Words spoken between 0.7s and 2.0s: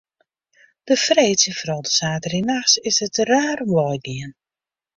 De freeds en foaral de